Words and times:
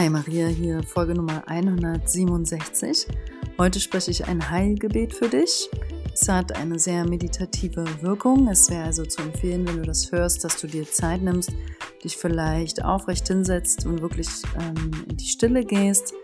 Hi 0.00 0.08
Maria, 0.08 0.46
hier 0.46 0.82
Folge 0.82 1.14
Nummer 1.14 1.42
167. 1.46 3.06
Heute 3.58 3.80
spreche 3.80 4.10
ich 4.10 4.26
ein 4.26 4.48
Heilgebet 4.48 5.12
für 5.12 5.28
dich. 5.28 5.68
Es 6.14 6.26
hat 6.26 6.56
eine 6.56 6.78
sehr 6.78 7.06
meditative 7.06 7.84
Wirkung. 8.00 8.48
Es 8.48 8.70
wäre 8.70 8.84
also 8.84 9.04
zu 9.04 9.20
empfehlen, 9.20 9.68
wenn 9.68 9.76
du 9.76 9.82
das 9.82 10.10
hörst, 10.10 10.42
dass 10.42 10.58
du 10.58 10.68
dir 10.68 10.90
Zeit 10.90 11.20
nimmst, 11.20 11.52
dich 12.02 12.16
vielleicht 12.16 12.82
aufrecht 12.82 13.28
hinsetzt 13.28 13.84
und 13.84 14.00
wirklich 14.00 14.28
ähm, 14.58 14.90
in 15.06 15.18
die 15.18 15.28
Stille 15.28 15.66
gehst. 15.66 16.14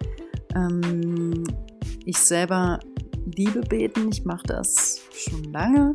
Ähm, 0.55 1.45
ich 2.07 2.17
selber 2.17 2.81
liebe 3.27 3.61
beten. 3.61 4.09
Ich 4.11 4.25
mache 4.25 4.47
das 4.47 5.03
schon 5.13 5.53
lange. 5.53 5.93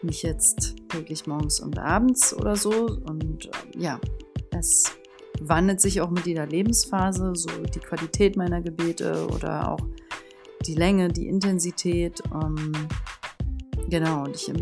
Nicht 0.00 0.22
jetzt 0.22 0.76
täglich 0.90 1.26
morgens 1.26 1.58
und 1.58 1.76
abends 1.76 2.32
oder 2.32 2.54
so. 2.54 2.86
Und 2.86 3.46
äh, 3.46 3.80
ja, 3.80 4.00
es 4.56 4.96
wandelt 5.40 5.80
sich 5.80 6.00
auch 6.00 6.10
mit 6.10 6.26
jeder 6.26 6.46
Lebensphase, 6.46 7.32
so 7.34 7.48
die 7.74 7.80
Qualität 7.80 8.36
meiner 8.36 8.60
Gebete 8.60 9.26
oder 9.34 9.72
auch 9.72 9.80
die 10.66 10.74
Länge, 10.74 11.08
die 11.08 11.28
Intensität. 11.28 12.22
Ähm, 12.32 12.72
genau, 13.88 14.24
und 14.24 14.36
ich 14.36 14.52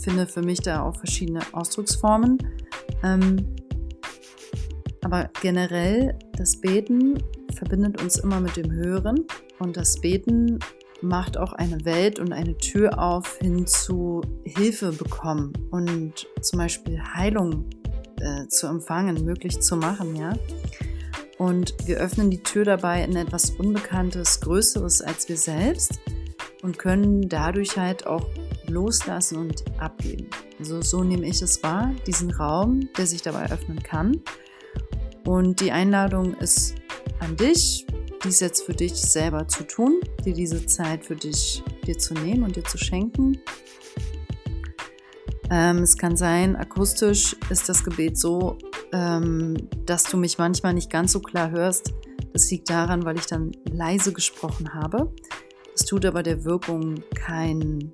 finde 0.00 0.26
für 0.26 0.42
mich 0.42 0.60
da 0.60 0.82
auch 0.82 0.96
verschiedene 0.96 1.40
Ausdrucksformen. 1.52 2.38
Ähm, 3.02 3.54
aber 5.02 5.30
generell, 5.40 6.18
das 6.36 6.60
Beten 6.60 7.22
verbindet 7.54 8.00
uns 8.02 8.18
immer 8.18 8.40
mit 8.40 8.56
dem 8.56 8.70
Hören 8.70 9.24
und 9.58 9.76
das 9.76 10.00
Beten 10.00 10.58
macht 11.00 11.36
auch 11.36 11.52
eine 11.52 11.84
Welt 11.84 12.18
und 12.18 12.32
eine 12.32 12.56
Tür 12.56 12.98
auf 12.98 13.38
hin 13.38 13.66
zu 13.66 14.20
Hilfe 14.44 14.92
bekommen 14.92 15.52
und 15.70 16.26
zum 16.40 16.58
Beispiel 16.58 17.00
Heilung 17.00 17.64
äh, 18.20 18.48
zu 18.48 18.66
empfangen, 18.66 19.24
möglich 19.24 19.60
zu 19.60 19.76
machen, 19.76 20.16
ja. 20.16 20.34
Und 21.38 21.74
wir 21.86 21.98
öffnen 21.98 22.30
die 22.30 22.42
Tür 22.42 22.64
dabei 22.64 23.04
in 23.04 23.14
etwas 23.14 23.50
Unbekanntes, 23.50 24.40
Größeres 24.40 25.02
als 25.02 25.28
wir 25.28 25.36
selbst 25.36 26.00
und 26.62 26.78
können 26.78 27.28
dadurch 27.28 27.76
halt 27.76 28.06
auch 28.06 28.26
loslassen 28.66 29.38
und 29.38 29.64
abgeben. 29.78 30.28
Also 30.58 30.82
so 30.82 31.04
nehme 31.04 31.26
ich 31.26 31.40
es 31.40 31.62
wahr, 31.62 31.94
diesen 32.06 32.32
Raum, 32.32 32.88
der 32.96 33.06
sich 33.06 33.22
dabei 33.22 33.50
öffnen 33.50 33.82
kann. 33.82 34.20
Und 35.24 35.60
die 35.60 35.70
Einladung 35.70 36.34
ist 36.34 36.74
an 37.20 37.36
dich, 37.36 37.86
dies 38.24 38.40
jetzt 38.40 38.62
für 38.62 38.74
dich 38.74 38.94
selber 38.94 39.46
zu 39.46 39.64
tun, 39.64 40.00
dir 40.24 40.34
diese 40.34 40.66
Zeit 40.66 41.04
für 41.04 41.14
dich 41.14 41.62
dir 41.86 41.98
zu 41.98 42.14
nehmen 42.14 42.42
und 42.42 42.56
dir 42.56 42.64
zu 42.64 42.78
schenken 42.78 43.38
ähm, 45.50 45.78
es 45.78 45.96
kann 45.96 46.16
sein, 46.16 46.56
akustisch 46.56 47.36
ist 47.50 47.68
das 47.68 47.84
Gebet 47.84 48.18
so, 48.18 48.58
ähm, 48.92 49.56
dass 49.86 50.04
du 50.04 50.16
mich 50.16 50.38
manchmal 50.38 50.74
nicht 50.74 50.90
ganz 50.90 51.12
so 51.12 51.20
klar 51.20 51.50
hörst. 51.50 51.92
Das 52.32 52.50
liegt 52.50 52.68
daran, 52.68 53.04
weil 53.04 53.16
ich 53.18 53.26
dann 53.26 53.52
leise 53.70 54.12
gesprochen 54.12 54.74
habe. 54.74 55.12
Das 55.72 55.86
tut 55.86 56.04
aber 56.04 56.22
der 56.22 56.44
Wirkung 56.44 57.02
keinen 57.14 57.90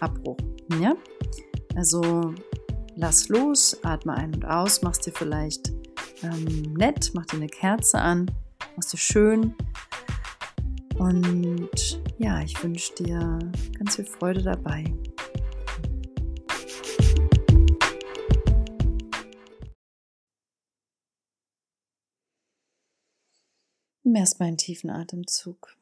Abbruch. 0.00 0.36
Ja? 0.80 0.94
Also 1.74 2.34
lass 2.96 3.28
los, 3.28 3.76
atme 3.82 4.14
ein 4.14 4.34
und 4.34 4.44
aus, 4.44 4.82
mach's 4.82 5.00
dir 5.00 5.12
vielleicht 5.12 5.72
ähm, 6.22 6.74
nett, 6.76 7.10
mach 7.14 7.26
dir 7.26 7.36
eine 7.36 7.48
Kerze 7.48 7.98
an, 7.98 8.30
mach's 8.76 8.88
dir 8.88 8.98
schön. 8.98 9.54
Und 10.98 12.00
ja, 12.18 12.40
ich 12.40 12.62
wünsche 12.62 12.94
dir 12.94 13.38
ganz 13.78 13.96
viel 13.96 14.04
Freude 14.04 14.42
dabei. 14.42 14.84
Nimm 24.04 24.16
erstmal 24.16 24.48
einen 24.48 24.58
tiefen 24.58 24.90
Atemzug. 24.90 25.76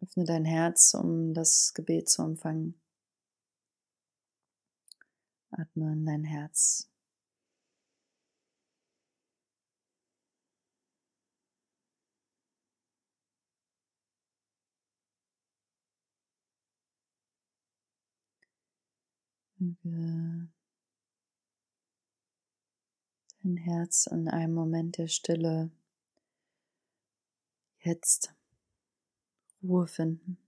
Öffne 0.00 0.24
dein 0.24 0.46
Herz, 0.46 0.94
um 0.94 1.34
das 1.34 1.74
Gebet 1.74 2.08
zu 2.08 2.22
empfangen. 2.22 2.80
Atme 5.50 5.92
in 5.92 6.06
dein 6.06 6.24
Herz. 6.24 6.88
Möge 19.58 20.57
dein 23.42 23.56
Herz 23.56 24.06
in 24.06 24.28
einem 24.28 24.54
Moment 24.54 24.98
der 24.98 25.08
Stille 25.08 25.70
jetzt 27.80 28.34
Ruhe 29.62 29.86
finden. 29.86 30.38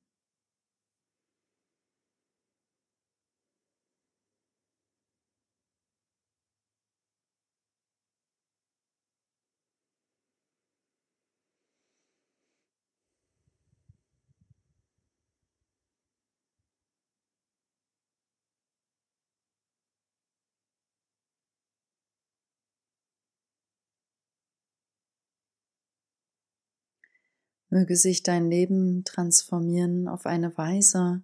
Möge 27.73 27.95
sich 27.95 28.25
dein 28.25 28.51
Leben 28.51 29.05
transformieren 29.05 30.09
auf 30.09 30.27
eine 30.27 30.57
Weise, 30.59 31.23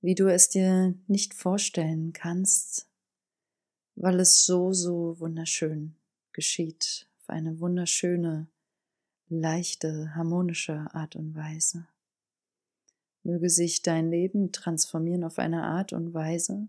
wie 0.00 0.14
du 0.14 0.28
es 0.28 0.50
dir 0.50 0.94
nicht 1.08 1.34
vorstellen 1.34 2.12
kannst, 2.12 2.88
weil 3.96 4.20
es 4.20 4.46
so, 4.46 4.72
so 4.72 5.18
wunderschön 5.18 5.96
geschieht, 6.32 7.08
auf 7.18 7.30
eine 7.30 7.58
wunderschöne, 7.58 8.46
leichte, 9.28 10.14
harmonische 10.14 10.86
Art 10.92 11.16
und 11.16 11.34
Weise. 11.34 11.88
Möge 13.24 13.50
sich 13.50 13.82
dein 13.82 14.10
Leben 14.10 14.52
transformieren 14.52 15.24
auf 15.24 15.40
eine 15.40 15.64
Art 15.64 15.92
und 15.92 16.14
Weise, 16.14 16.68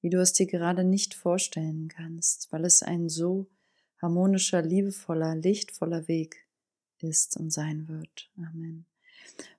wie 0.00 0.10
du 0.10 0.20
es 0.20 0.32
dir 0.32 0.46
gerade 0.46 0.84
nicht 0.84 1.14
vorstellen 1.14 1.88
kannst, 1.88 2.52
weil 2.52 2.64
es 2.66 2.84
ein 2.84 3.08
so 3.08 3.48
harmonischer, 4.00 4.62
liebevoller, 4.62 5.34
lichtvoller 5.34 6.06
Weg 6.06 6.45
ist 7.02 7.36
und 7.36 7.52
sein 7.52 7.88
wird. 7.88 8.30
Amen. 8.36 8.86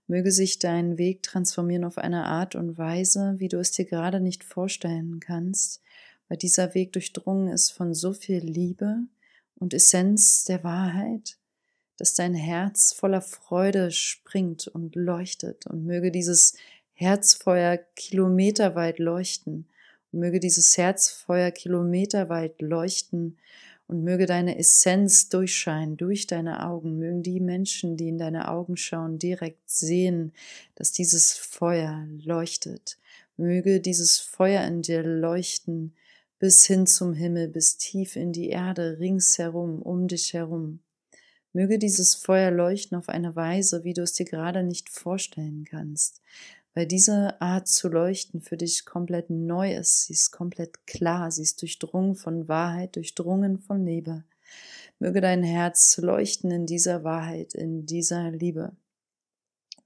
Möge 0.08 0.32
sich 0.32 0.60
dein 0.60 0.98
Weg 0.98 1.24
transformieren 1.24 1.84
auf 1.84 1.98
eine 1.98 2.26
Art 2.26 2.56
und 2.56 2.78
Weise, 2.78 3.36
wie 3.38 3.50
du 3.50 3.60
es 3.60 3.72
dir 3.72 3.86
gerade 3.86 4.22
nicht 4.22 4.44
vorstellen 4.44 5.20
kannst, 5.20 5.82
weil 6.30 6.38
dieser 6.38 6.74
Weg 6.74 6.94
durchdrungen 6.94 7.50
ist 7.50 7.72
von 7.72 7.94
so 7.94 8.14
viel 8.14 8.40
Liebe 8.40 9.00
und 9.56 9.74
Essenz 9.74 10.46
der 10.46 10.64
Wahrheit, 10.64 11.38
dass 11.98 12.14
dein 12.14 12.36
Herz 12.36 12.94
voller 12.94 13.22
Freude 13.22 13.92
springt 13.92 14.68
und 14.68 14.96
leuchtet 14.96 15.68
und 15.68 15.86
möge 15.86 16.12
dieses 16.12 16.56
Herzfeuer 16.94 17.78
kilometerweit 17.96 19.00
leuchten 19.00 19.68
und 20.12 20.20
möge 20.20 20.40
dieses 20.40 20.78
Herzfeuer 20.78 21.52
kilometerweit 21.52 22.62
leuchten 22.62 23.38
und 23.88 24.04
möge 24.04 24.26
deine 24.26 24.58
Essenz 24.58 25.30
durchscheinen 25.30 25.98
durch 25.98 26.28
deine 26.28 26.66
Augen. 26.66 26.98
Mögen 26.98 27.24
die 27.24 27.40
Menschen, 27.40 27.98
die 27.98 28.10
in 28.10 28.18
deine 28.18 28.50
Augen 28.50 28.78
schauen, 28.78 29.18
direkt 29.18 29.70
sehen, 29.70 30.34
dass 30.76 30.92
dieses 30.92 31.34
Feuer 31.34 32.06
leuchtet. 32.24 32.98
Möge 33.38 33.80
dieses 33.80 34.20
Feuer 34.20 34.64
in 34.66 34.82
dir 34.82 35.04
leuchten 35.04 35.94
bis 36.40 36.66
hin 36.66 36.86
zum 36.86 37.14
Himmel, 37.14 37.48
bis 37.48 37.78
tief 37.78 38.16
in 38.16 38.32
die 38.32 38.50
Erde, 38.50 38.98
ringsherum, 39.00 39.82
um 39.82 40.08
dich 40.08 40.34
herum. 40.34 40.80
Möge 41.54 41.80
dieses 41.80 42.14
Feuer 42.14 42.52
leuchten 42.52 42.98
auf 42.98 43.10
eine 43.10 43.36
Weise, 43.36 43.84
wie 43.84 43.94
du 43.94 44.04
es 44.04 44.14
dir 44.14 44.26
gerade 44.26 44.64
nicht 44.64 44.90
vorstellen 44.90 45.66
kannst 45.66 46.22
weil 46.78 46.86
diese 46.86 47.42
Art 47.42 47.68
zu 47.68 47.90
leuchten 47.90 48.40
für 48.40 48.56
dich 48.56 48.86
komplett 48.86 49.32
neu 49.32 49.74
ist. 49.74 50.06
Sie 50.06 50.14
ist 50.14 50.30
komplett 50.30 50.86
klar, 50.86 51.32
sie 51.32 51.42
ist 51.42 51.60
durchdrungen 51.60 52.14
von 52.14 52.48
Wahrheit, 52.48 52.98
durchdrungen 52.98 53.58
von 53.58 53.84
Liebe. 53.84 54.26
Möge 55.00 55.20
dein 55.20 55.42
Herz 55.42 55.98
leuchten 55.98 56.52
in 56.52 56.68
dieser 56.68 57.04
Wahrheit, 57.04 57.56
in 57.56 57.88
dieser 57.88 58.30
Liebe. 58.30 58.76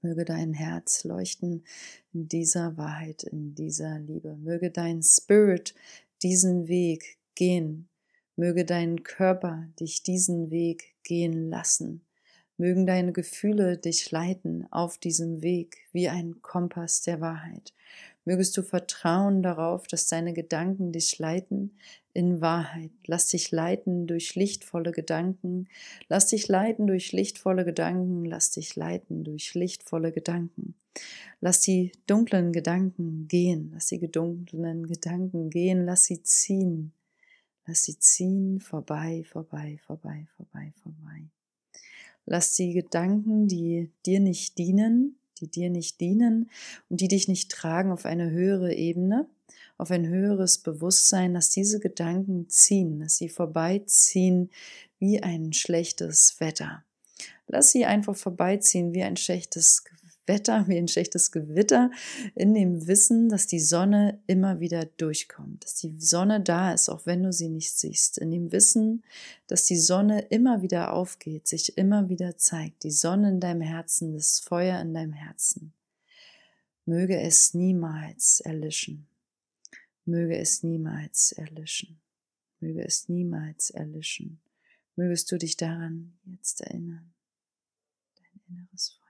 Möge 0.02 0.26
dein 0.26 0.52
Herz 0.52 1.04
leuchten 1.04 1.64
in 2.12 2.28
dieser 2.28 2.76
Wahrheit, 2.76 3.22
in 3.22 3.54
dieser 3.54 3.98
Liebe. 3.98 4.36
Möge 4.36 4.70
dein 4.70 5.02
Spirit 5.02 5.74
diesen 6.22 6.68
Weg 6.68 7.16
gehen. 7.34 7.88
Möge 8.36 8.66
dein 8.66 9.02
Körper 9.02 9.66
dich 9.80 10.02
diesen 10.02 10.50
Weg 10.50 10.94
gehen 11.04 11.48
lassen. 11.48 12.04
Mögen 12.56 12.86
deine 12.86 13.12
Gefühle 13.12 13.76
dich 13.76 14.10
leiten 14.10 14.66
auf 14.70 14.98
diesem 14.98 15.42
Weg 15.42 15.78
wie 15.92 16.08
ein 16.08 16.42
Kompass 16.42 17.02
der 17.02 17.20
Wahrheit. 17.20 17.72
Mögest 18.24 18.56
du 18.56 18.62
vertrauen 18.62 19.42
darauf, 19.42 19.88
dass 19.88 20.06
deine 20.06 20.32
Gedanken 20.32 20.92
dich 20.92 21.18
leiten 21.18 21.76
in 22.12 22.40
Wahrheit. 22.40 22.92
Lass 23.06 23.26
dich 23.26 23.50
leiten 23.50 24.06
durch 24.06 24.36
lichtvolle 24.36 24.92
Gedanken. 24.92 25.68
Lass 26.08 26.26
dich 26.28 26.46
leiten 26.46 26.86
durch 26.86 27.10
lichtvolle 27.10 27.64
Gedanken. 27.64 28.24
Lass 28.24 28.52
dich 28.52 28.76
leiten 28.76 29.24
durch 29.24 29.54
lichtvolle 29.54 30.12
Gedanken. 30.12 30.74
Lass 31.40 31.60
die 31.60 31.90
dunklen 32.06 32.52
Gedanken 32.52 33.26
gehen. 33.26 33.70
Lass 33.74 33.86
die 33.86 33.98
dunklen 34.10 34.86
Gedanken 34.86 35.50
gehen. 35.50 35.84
Lass 35.84 36.04
sie 36.04 36.22
ziehen. 36.22 36.92
Lass 37.66 37.84
sie 37.84 37.98
ziehen 37.98 38.60
vorbei, 38.60 39.24
vorbei, 39.24 39.78
vorbei, 39.84 40.26
vorbei, 40.36 40.72
vorbei. 40.82 41.30
Lass 42.26 42.54
die 42.54 42.72
Gedanken, 42.72 43.48
die 43.48 43.90
dir 44.06 44.20
nicht 44.20 44.58
dienen, 44.58 45.16
die 45.40 45.48
dir 45.48 45.70
nicht 45.70 46.00
dienen 46.00 46.50
und 46.88 47.00
die 47.00 47.08
dich 47.08 47.28
nicht 47.28 47.50
tragen 47.50 47.92
auf 47.92 48.06
eine 48.06 48.30
höhere 48.30 48.74
Ebene, 48.74 49.28
auf 49.76 49.90
ein 49.90 50.06
höheres 50.06 50.58
Bewusstsein, 50.58 51.34
dass 51.34 51.50
diese 51.50 51.80
Gedanken 51.80 52.48
ziehen, 52.48 53.00
dass 53.00 53.16
sie 53.16 53.28
vorbeiziehen 53.28 54.50
wie 54.98 55.22
ein 55.22 55.52
schlechtes 55.52 56.36
Wetter. 56.38 56.84
Lass 57.48 57.72
sie 57.72 57.84
einfach 57.84 58.16
vorbeiziehen 58.16 58.94
wie 58.94 59.02
ein 59.02 59.16
schlechtes 59.16 59.84
Wetter, 60.26 60.66
wie 60.68 60.78
ein 60.78 60.88
schlechtes 60.88 61.32
Gewitter, 61.32 61.90
in 62.34 62.54
dem 62.54 62.86
Wissen, 62.86 63.28
dass 63.28 63.46
die 63.46 63.60
Sonne 63.60 64.20
immer 64.26 64.60
wieder 64.60 64.84
durchkommt, 64.84 65.64
dass 65.64 65.74
die 65.76 65.94
Sonne 65.98 66.40
da 66.40 66.72
ist, 66.72 66.88
auch 66.88 67.06
wenn 67.06 67.22
du 67.22 67.32
sie 67.32 67.48
nicht 67.48 67.76
siehst, 67.76 68.18
in 68.18 68.30
dem 68.30 68.52
Wissen, 68.52 69.02
dass 69.48 69.64
die 69.64 69.78
Sonne 69.78 70.20
immer 70.30 70.62
wieder 70.62 70.92
aufgeht, 70.92 71.48
sich 71.48 71.76
immer 71.76 72.08
wieder 72.08 72.36
zeigt, 72.36 72.84
die 72.84 72.90
Sonne 72.90 73.30
in 73.30 73.40
deinem 73.40 73.62
Herzen, 73.62 74.12
das 74.12 74.40
Feuer 74.40 74.80
in 74.80 74.94
deinem 74.94 75.12
Herzen. 75.12 75.72
Möge 76.84 77.20
es 77.20 77.54
niemals 77.54 78.40
erlischen. 78.40 79.06
Möge 80.04 80.36
es 80.36 80.62
niemals 80.62 81.32
erlischen. 81.32 82.00
Möge 82.60 82.84
es 82.84 83.08
niemals 83.08 83.70
erlischen. 83.70 84.40
Mögest 84.96 85.30
du 85.30 85.38
dich 85.38 85.56
daran 85.56 86.12
jetzt 86.24 86.60
erinnern. 86.60 87.12
Dein 88.16 88.40
inneres 88.48 88.90
Feuer. 88.90 89.01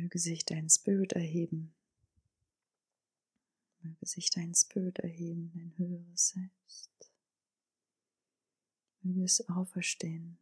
Möge 0.00 0.18
sich 0.18 0.46
dein 0.46 0.70
Spirit 0.70 1.12
erheben. 1.12 1.74
Möge 3.82 4.06
sich 4.06 4.30
dein 4.30 4.54
Spirit 4.54 4.98
erheben, 4.98 5.52
dein 5.54 5.76
höheres 5.76 6.28
Selbst. 6.28 6.90
Möge 9.02 9.24
es 9.24 9.46
auferstehen. 9.50 10.38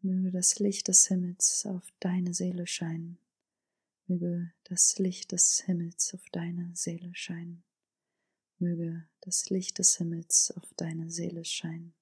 Möge 0.00 0.30
das 0.30 0.60
Licht 0.60 0.86
des 0.86 1.08
Himmels 1.08 1.66
auf 1.66 1.92
deine 1.98 2.32
Seele 2.34 2.68
scheinen. 2.68 3.18
Möge 4.06 4.52
das 4.62 4.98
Licht 5.00 5.32
des 5.32 5.62
Himmels 5.62 6.14
auf 6.14 6.24
deine 6.30 6.70
Seele 6.76 7.12
scheinen. 7.16 7.64
Möge 8.60 9.08
das 9.22 9.50
Licht 9.50 9.78
des 9.78 9.96
Himmels 9.96 10.52
auf 10.56 10.72
deine 10.74 11.10
Seele 11.10 11.44
scheinen. 11.44 11.94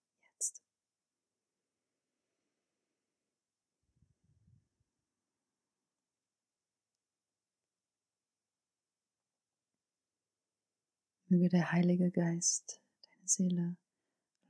Möge 11.32 11.48
der 11.48 11.72
Heilige 11.72 12.10
Geist 12.10 12.82
deine 13.00 13.26
Seele 13.26 13.76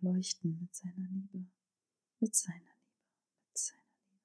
leuchten 0.01 0.59
mit 0.59 0.75
seiner 0.75 1.07
Liebe, 1.11 1.47
mit 2.19 2.35
seiner 2.35 2.59
Liebe, 2.59 2.73
mit 3.47 3.57
seiner 3.57 3.83
Liebe. 4.11 4.19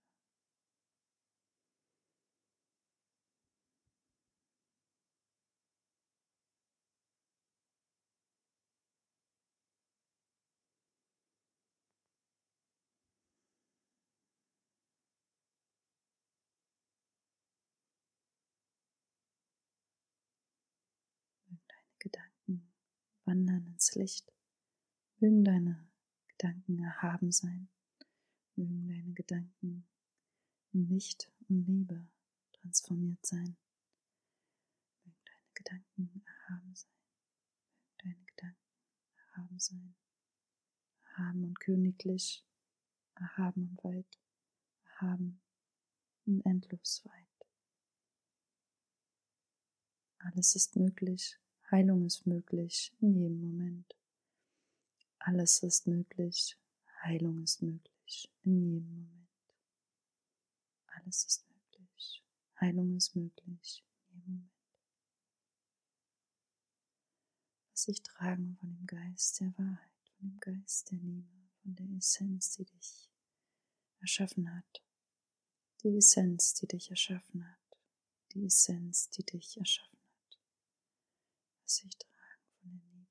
Deine 21.67 21.97
Gedanken 21.99 22.73
wandern 23.27 23.67
ins 23.67 23.93
Licht. 23.93 24.33
Mögen 25.19 25.43
deine 25.43 25.85
Gedanken 26.29 26.79
erhaben 26.79 27.31
sein. 27.31 27.69
Mögen 28.55 28.87
deine 28.87 29.13
Gedanken 29.13 29.85
in 30.71 30.87
Licht 30.87 31.31
und 31.49 31.65
Liebe 31.65 32.07
transformiert 32.53 33.23
sein. 33.25 33.57
Mögen 35.03 35.19
deine 35.25 35.51
Gedanken 35.53 36.23
erhaben 36.25 36.73
sein. 36.73 36.91
Mögen 38.03 38.15
deine 38.15 38.25
Gedanken 38.25 38.67
erhaben 39.17 39.59
sein. 39.59 39.95
Erhaben 41.03 41.43
und 41.43 41.59
königlich, 41.59 42.45
erhaben 43.15 43.69
und 43.69 43.83
weit, 43.83 44.19
erhaben 44.85 45.41
und 46.25 46.45
endlos 46.45 47.03
weit. 47.05 47.27
Alles 50.19 50.55
ist 50.55 50.75
möglich 50.75 51.39
Heilung 51.69 52.05
ist 52.05 52.25
möglich 52.25 52.93
in 53.01 53.13
jedem 53.13 53.41
Moment. 53.41 53.93
Alles 55.19 55.63
ist 55.63 55.85
möglich. 55.85 56.57
Heilung 57.03 57.43
ist 57.43 57.61
möglich 57.61 58.31
in 58.43 58.61
jedem 58.61 58.89
Moment. 58.89 59.27
Alles 60.87 61.25
ist 61.25 61.45
möglich. 61.49 62.23
Heilung 62.61 62.95
ist 62.95 63.17
möglich 63.17 63.83
in 64.07 64.15
jedem 64.15 64.31
Moment. 64.31 64.51
Lass 67.71 67.85
dich 67.85 68.01
tragen 68.01 68.55
von 68.61 68.69
dem 68.69 68.87
Geist 68.87 69.41
der 69.41 69.57
Wahrheit, 69.57 70.09
von 70.15 70.29
dem 70.29 70.39
Geist 70.39 70.89
der 70.89 70.99
Liebe, 70.99 71.49
von 71.63 71.75
der 71.75 71.89
Essenz, 71.97 72.55
die 72.55 72.63
dich 72.63 73.09
erschaffen 73.99 74.55
hat. 74.55 74.83
Die 75.83 75.97
Essenz, 75.97 76.53
die 76.53 76.67
dich 76.67 76.89
erschaffen 76.89 77.45
hat. 77.45 77.77
Die 78.31 78.45
Essenz, 78.45 79.09
die 79.09 79.23
dich 79.23 79.57
erschaffen 79.57 79.91
hat 79.91 79.96
sich 81.69 81.97
tragen 81.97 82.51
von 82.59 82.69
der 82.69 82.79
Liebe. 82.79 83.07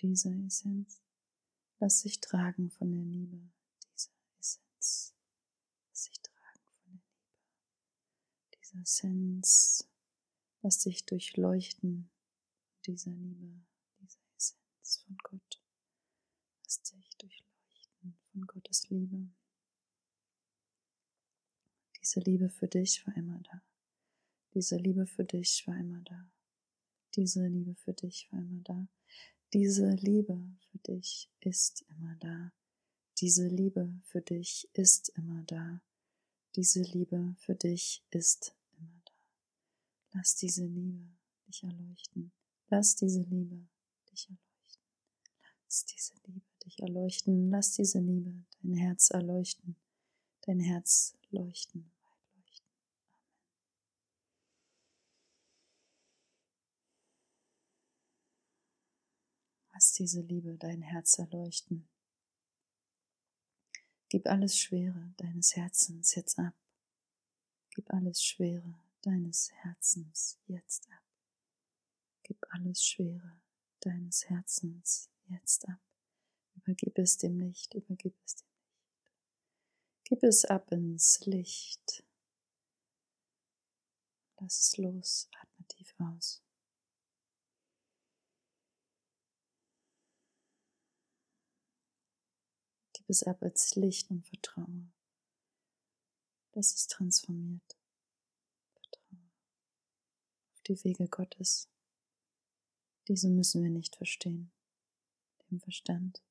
Dieser 0.00 0.46
Essenz, 0.46 1.02
lass 1.78 2.00
sich 2.00 2.20
tragen 2.20 2.70
von 2.70 2.90
der 2.92 3.04
Liebe. 3.04 3.50
Dieser 3.82 4.12
Essenz, 4.38 5.14
lass 5.88 6.04
sich 6.04 6.20
tragen 6.20 6.68
von 6.82 6.92
der 6.92 6.92
Liebe. 6.92 7.04
Dieser 8.58 8.80
Essenz, 8.80 9.88
lass 10.62 10.82
sich 10.82 11.04
durchleuchten 11.06 12.10
dieser 12.86 13.12
Liebe, 13.12 13.64
dieser 14.00 14.20
Essenz 14.36 14.98
von 15.04 15.16
Gott. 15.22 15.62
Lass 16.64 16.82
dich 16.82 17.16
durchleuchten 17.16 18.18
von 18.30 18.46
Gottes 18.46 18.88
Liebe. 18.88 19.28
Diese 22.00 22.20
Liebe 22.20 22.48
für 22.48 22.66
dich 22.66 23.06
war 23.06 23.16
immer 23.16 23.38
da. 23.40 23.62
Diese 24.54 24.76
Liebe 24.76 25.06
für 25.06 25.24
dich 25.24 25.66
war 25.66 25.76
immer 25.78 26.00
da. 26.02 26.30
Diese 27.16 27.46
Liebe 27.46 27.74
für 27.74 27.92
dich 27.92 28.28
war 28.30 28.40
immer 28.40 28.62
da. 28.62 28.88
Diese 29.52 29.90
Liebe 29.90 30.40
für 30.70 30.78
dich 30.78 31.28
ist 31.40 31.84
immer 31.90 32.16
da. 32.16 32.52
Diese 33.18 33.46
Liebe 33.48 34.00
für 34.04 34.22
dich 34.22 34.68
ist 34.72 35.10
immer 35.10 35.42
da. 35.44 35.82
Diese 36.56 36.82
Liebe 36.82 37.34
für 37.38 37.54
dich 37.54 38.02
ist 38.10 38.54
immer 38.78 39.02
da. 39.04 39.12
Lass 40.12 40.36
diese 40.36 40.64
Liebe 40.64 41.06
dich 41.46 41.62
erleuchten. 41.62 42.32
Lass 42.68 42.96
diese 42.96 43.22
Liebe 43.22 43.68
dich 44.10 44.28
erleuchten. 44.28 44.88
Lass 45.66 45.84
diese 45.84 46.14
Liebe 46.26 46.46
dich 46.64 46.80
erleuchten. 46.80 47.50
Lass 47.50 47.72
diese 47.72 48.00
Liebe 48.00 48.34
dein 48.62 48.74
Herz 48.74 49.10
erleuchten. 49.10 49.76
Dein 50.42 50.60
Herz 50.60 51.14
leuchten. 51.30 51.90
Lass 59.82 59.94
diese 59.94 60.20
Liebe 60.20 60.56
dein 60.58 60.80
Herz 60.80 61.18
erleuchten. 61.18 61.88
Gib 64.10 64.28
alles 64.28 64.56
Schwere 64.56 65.12
deines 65.16 65.56
Herzens 65.56 66.14
jetzt 66.14 66.38
ab. 66.38 66.54
Gib 67.70 67.92
alles 67.92 68.22
Schwere 68.22 68.78
deines 69.00 69.50
Herzens 69.50 70.38
jetzt 70.46 70.88
ab. 70.88 71.02
Gib 72.22 72.38
alles 72.50 72.84
Schwere 72.86 73.40
deines 73.80 74.30
Herzens 74.30 75.10
jetzt 75.26 75.68
ab. 75.68 75.80
Übergib 76.54 76.96
es 76.98 77.18
dem 77.18 77.40
Licht, 77.40 77.74
übergib 77.74 78.14
es 78.24 78.36
dem 78.36 78.46
Licht. 78.62 79.12
Gib 80.04 80.22
es 80.22 80.44
ab 80.44 80.70
ins 80.70 81.26
Licht. 81.26 82.04
Lass 84.38 84.60
es 84.60 84.76
los, 84.76 85.28
atme 85.40 85.66
tief 85.66 85.92
aus. 85.98 86.40
Es 93.12 93.22
ab 93.22 93.42
als 93.42 93.76
Licht 93.76 94.10
und 94.10 94.26
vertraue, 94.26 94.90
dass 96.52 96.74
es 96.74 96.86
transformiert. 96.88 97.76
Vertraue 98.74 99.30
auf 100.52 100.60
die 100.62 100.82
Wege 100.84 101.08
Gottes. 101.08 101.68
Diese 103.08 103.28
müssen 103.28 103.62
wir 103.62 103.70
nicht 103.70 103.96
verstehen, 103.96 104.50
dem 105.50 105.60
Verstand. 105.60 106.22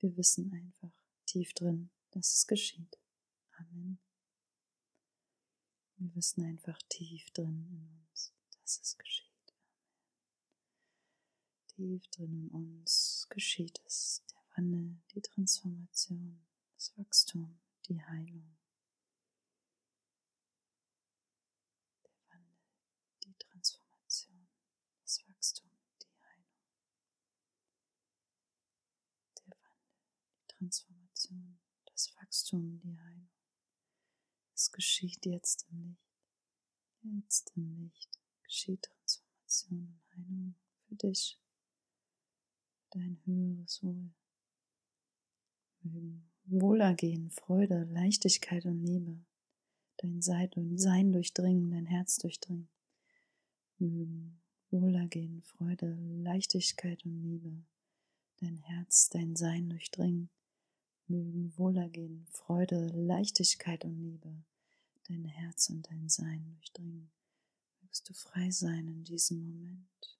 Wir 0.00 0.16
wissen 0.16 0.52
einfach 0.52 0.92
tief 1.26 1.54
drin, 1.54 1.90
dass 2.10 2.34
es 2.34 2.46
geschieht. 2.46 2.98
Amen. 3.52 3.98
Wir 5.96 6.14
wissen 6.14 6.44
einfach 6.44 6.78
tief 6.88 7.30
drin 7.30 7.66
in 7.70 8.06
uns, 8.08 8.34
dass 8.60 8.80
es 8.80 8.98
geschieht. 8.98 9.26
Tief 11.68 12.06
drin 12.08 12.32
in 12.32 12.48
uns 12.50 13.26
geschieht 13.30 13.80
es, 13.86 14.22
Wandel, 14.56 14.96
die 15.14 15.20
Transformation, 15.20 16.42
das 16.72 16.96
Wachstum, 16.96 17.60
die 17.86 18.02
Heilung. 18.02 18.56
Der 22.02 22.12
Wandel, 22.30 22.56
die 23.22 23.34
Transformation, 23.34 24.48
das 25.02 25.22
Wachstum, 25.28 25.70
die 26.00 26.14
Heilung. 26.22 26.56
Der 29.36 29.46
Wandel, 29.46 29.92
die 30.40 30.46
Transformation, 30.48 31.58
das 31.84 32.14
Wachstum, 32.16 32.80
die 32.80 32.98
Heilung. 32.98 33.28
Es 34.54 34.72
geschieht 34.72 35.26
jetzt 35.26 35.66
im 35.68 35.82
Licht. 35.82 36.00
Jetzt 37.02 37.52
im 37.56 37.76
Licht 37.76 38.18
geschieht 38.42 38.82
Transformation 38.84 39.80
und 39.80 40.16
Heilung 40.16 40.54
für 40.88 40.94
dich 40.94 41.38
dein 42.90 43.20
höheres 43.26 43.82
Wohl. 43.82 44.14
Mögen 45.92 46.28
Wohlergehen, 46.46 47.30
Freude, 47.30 47.84
Leichtigkeit 47.84 48.64
und 48.66 48.84
Liebe 48.84 49.18
dein 49.98 50.20
Sein 50.20 51.12
durchdringen, 51.12 51.70
dein 51.70 51.86
Herz 51.86 52.18
durchdringen. 52.18 52.68
Mögen 53.78 54.40
Wohlergehen, 54.70 55.42
Freude, 55.42 55.96
Leichtigkeit 56.22 57.04
und 57.04 57.22
Liebe 57.22 57.64
dein 58.40 58.58
Herz, 58.58 59.08
dein 59.10 59.36
Sein 59.36 59.70
durchdringen. 59.70 60.28
Mögen 61.06 61.56
Wohlergehen, 61.56 62.26
Freude, 62.30 62.88
Leichtigkeit 62.88 63.84
und 63.84 63.96
Liebe 63.98 64.44
dein 65.08 65.24
Herz 65.24 65.70
und 65.70 65.88
dein 65.88 66.08
Sein 66.08 66.44
durchdringen. 66.46 67.10
Mögst 67.80 68.08
du 68.08 68.14
frei 68.14 68.50
sein 68.50 68.88
in 68.88 69.04
diesem 69.04 69.40
Moment. 69.40 70.15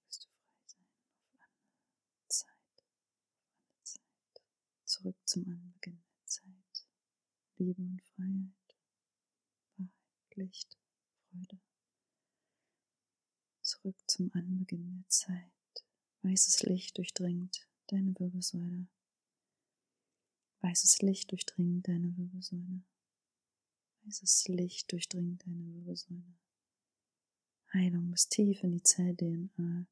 Mögest 0.00 0.24
du 0.24 0.28
frei 0.28 0.64
sein 0.66 0.86
auf 1.20 1.40
alle 1.40 2.28
Zeit. 2.28 2.82
Zurück 4.84 5.16
zum 5.24 5.46
Anbeginn 5.48 6.02
der 6.02 6.26
Zeit. 6.26 6.86
Liebe 7.56 7.82
und 7.82 8.02
Freiheit, 8.02 8.76
Wahrheit, 9.76 10.36
Licht, 10.36 10.76
Freude. 11.30 11.60
Zurück 13.62 13.96
zum 14.06 14.30
Anbeginn 14.34 15.02
der 15.02 15.08
Zeit. 15.08 15.52
Weißes 16.22 16.62
Licht 16.64 16.98
durchdringt 16.98 17.68
deine 17.86 18.18
Wirbelsäule. 18.18 18.88
Weißes 20.64 21.02
Licht 21.02 21.30
durchdringt 21.30 21.86
deine 21.88 22.16
Wirbelsäule. 22.16 22.82
Weißes 24.02 24.48
Licht 24.48 24.90
durchdringt 24.90 25.44
deine 25.44 25.62
Wirbelsäule. 25.74 26.38
Heilung 27.74 28.10
bis 28.10 28.30
tief 28.30 28.62
in 28.62 28.72
die 28.72 28.82
Zell-DNA. 28.82 29.86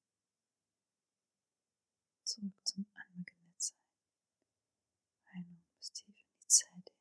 Zurück 2.24 2.54
zum 2.64 2.86
Anbeginn 2.94 3.44
der 3.44 3.58
Zeit. 3.58 3.76
Heilung 5.34 5.62
bis 5.76 5.92
tief 5.92 6.16
in 6.16 6.38
die 6.40 6.48
Zell-DNA. 6.48 6.94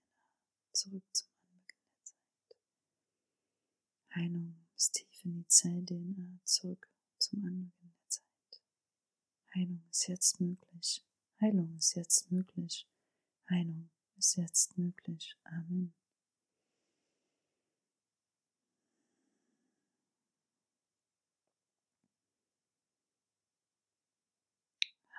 Zurück 0.74 1.06
zum 1.13 1.30
Anbeginn 1.40 1.80
der 1.96 2.04
Zeit. 2.04 2.58
Heilung 4.16 4.68
bis 4.74 4.92
tief 4.92 5.24
in 5.24 5.34
die 5.34 5.48
Zell-DNA. 5.48 6.40
Zurück 6.44 6.90
zum 7.20 7.46
Anbeginn 7.46 7.94
der 7.94 8.10
Zeit. 8.10 8.62
Heilung 9.56 9.82
ist 9.90 10.10
jetzt 10.10 10.42
möglich. 10.42 11.06
Heilung 11.40 11.74
ist 11.78 11.96
jetzt 11.96 12.30
möglich. 12.34 12.91
Heilung 13.51 13.89
ist 14.17 14.38
jetzt 14.38 14.77
möglich. 14.77 15.36
Amen. 15.43 15.93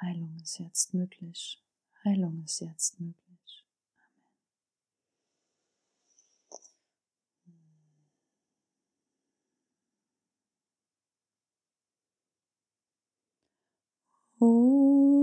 Heilung 0.01 0.37
ist 0.43 0.59
jetzt 0.59 0.95
möglich. 0.95 1.63
Heilung 2.05 2.43
ist 2.45 2.61
jetzt 2.61 2.99
möglich. 2.99 3.67
Amen. 7.47 8.09
Oh. 14.41 15.22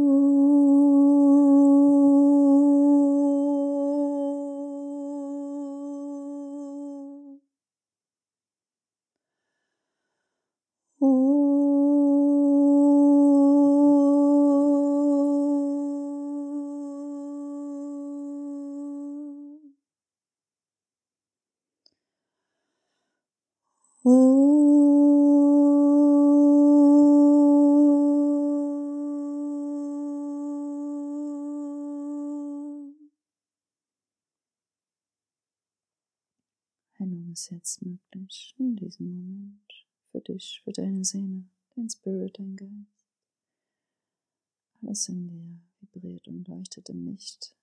Ist 37.40 37.52
jetzt 37.52 37.82
möglich 37.82 38.54
in 38.58 38.76
diesem 38.76 39.08
Moment 39.08 39.86
für 40.12 40.20
dich, 40.20 40.62
für 40.64 40.74
deine 40.74 41.06
Seele, 41.06 41.46
dein 41.74 41.90
Spirit, 41.90 42.38
dein 42.38 42.58
Geist. 42.58 43.08
Alles 44.82 45.08
in 45.08 45.28
dir 45.28 45.62
vibriert 45.80 46.28
und 46.28 46.48
leuchtet 46.50 46.90
im 46.90 47.06
Licht, 47.06 47.56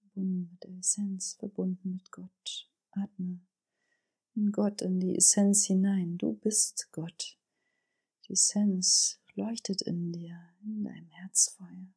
verbunden 0.00 0.48
mit 0.50 0.64
der 0.64 0.78
Essenz, 0.78 1.34
verbunden 1.34 1.92
mit 1.92 2.10
Gott. 2.10 2.68
Atme 2.90 3.40
in 4.34 4.50
Gott, 4.50 4.82
in 4.82 4.98
die 4.98 5.16
Essenz 5.16 5.66
hinein. 5.66 6.18
Du 6.18 6.32
bist 6.32 6.88
Gott. 6.90 7.38
Die 8.26 8.32
Essenz 8.32 9.20
leuchtet 9.34 9.82
in 9.82 10.12
dir, 10.12 10.40
in 10.64 10.82
deinem 10.82 11.10
Herzfeuer, 11.10 11.94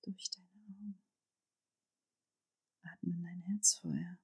durch 0.00 0.30
deine 0.30 0.48
Augen. 0.64 0.98
Atme 2.82 3.12
in 3.12 3.22
dein 3.22 3.40
Herzfeuer 3.42 4.18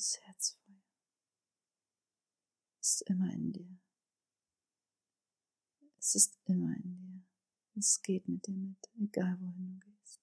dieses 0.00 0.18
Herzfeuer 0.22 0.80
ist 2.80 3.02
immer 3.02 3.30
in 3.34 3.52
dir. 3.52 3.78
Es 5.98 6.14
ist 6.14 6.38
immer 6.46 6.74
in 6.74 6.96
dir. 6.96 7.22
Es 7.76 8.00
geht 8.00 8.26
mit 8.26 8.46
dir 8.46 8.56
mit, 8.56 8.78
egal 8.98 9.38
wohin 9.42 9.78
du 9.78 9.86
gehst. 9.86 10.22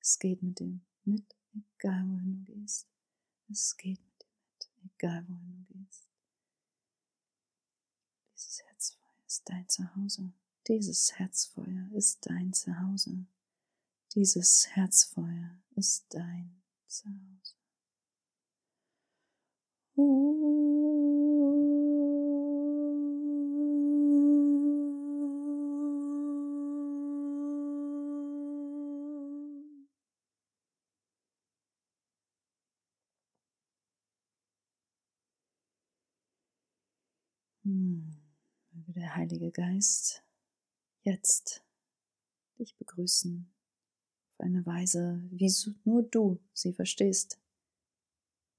Es 0.00 0.18
geht 0.18 0.42
mit 0.42 0.58
dir 0.58 0.80
mit, 1.04 1.36
egal 1.54 2.08
wohin 2.08 2.44
du 2.44 2.52
gehst. 2.52 2.88
Es 3.48 3.76
geht 3.76 4.00
mit 4.00 4.20
dir 4.20 4.34
mit, 4.34 4.68
egal 4.92 5.28
wohin 5.28 5.66
du 5.68 5.74
gehst. 5.74 6.08
Dieses 8.34 8.64
Herzfeuer 8.64 9.26
ist 9.28 9.48
dein 9.48 9.68
Zuhause. 9.68 10.32
Dieses 10.66 11.12
Herzfeuer 11.16 11.88
ist 11.92 12.26
dein 12.26 12.52
Zuhause. 12.52 13.26
Dieses 14.12 14.66
Herzfeuer 14.70 15.62
ist 15.76 16.12
dein 16.12 16.60
Zuhause. 16.88 17.57
Hm, 19.98 20.04
der 38.70 39.16
Heilige 39.16 39.50
Geist 39.50 40.22
jetzt 41.02 41.64
dich 42.60 42.76
begrüßen 42.76 43.50
auf 44.30 44.46
eine 44.46 44.64
Weise, 44.64 45.24
wie 45.32 45.48
nur 45.84 46.04
du 46.04 46.38
sie 46.52 46.72
verstehst. 46.72 47.40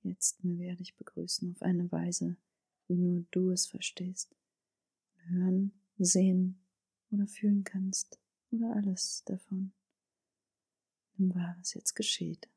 Jetzt 0.03 0.43
möge 0.43 0.65
er 0.65 0.75
dich 0.75 0.95
begrüßen 0.95 1.51
auf 1.51 1.61
eine 1.61 1.91
Weise, 1.91 2.37
wie 2.87 2.95
nur 2.95 3.25
du 3.31 3.51
es 3.51 3.67
verstehst, 3.67 4.35
hören, 5.27 5.73
sehen 5.97 6.59
oder 7.11 7.27
fühlen 7.27 7.63
kannst 7.63 8.19
oder 8.51 8.75
alles 8.75 9.23
davon. 9.25 9.71
Nimm 11.17 11.35
wahr, 11.35 11.55
was 11.59 11.73
jetzt 11.73 11.95
geschieht. 11.95 12.49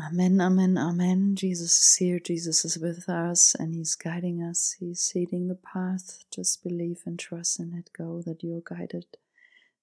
Amen, 0.00 0.40
Amen, 0.40 0.78
Amen. 0.78 1.34
Jesus 1.34 1.72
is 1.72 1.96
here. 1.96 2.20
Jesus 2.20 2.64
is 2.64 2.78
with 2.78 3.08
us 3.08 3.56
and 3.56 3.74
He's 3.74 3.96
guiding 3.96 4.40
us. 4.42 4.76
He's 4.78 5.10
leading 5.14 5.48
the 5.48 5.56
path. 5.56 6.22
Just 6.30 6.62
believe 6.62 7.02
and 7.04 7.18
trust 7.18 7.58
and 7.58 7.72
let 7.72 7.92
go 7.92 8.22
that 8.22 8.44
you're 8.44 8.62
guided. 8.64 9.06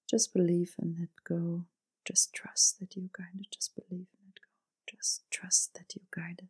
Just 0.08 0.32
believe 0.32 0.74
and 0.78 0.96
let 0.98 1.10
go. 1.24 1.64
Just 2.06 2.32
trust 2.32 2.80
that 2.80 2.96
you're 2.96 3.10
guided. 3.12 3.48
Just 3.50 3.74
believe 3.74 4.06
and 4.14 4.28
let 4.28 4.36
go. 4.36 4.96
Just 4.96 5.30
trust 5.30 5.74
that 5.74 5.94
you're 5.94 6.24
guided. 6.24 6.48